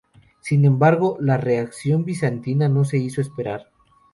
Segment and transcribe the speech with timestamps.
[0.39, 3.69] Sin embargo, la reacción bizantina no se hizo esperar.